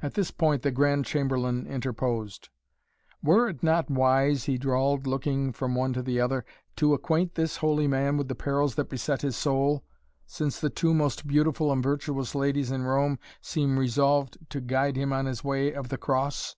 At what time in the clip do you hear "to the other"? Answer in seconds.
5.92-6.46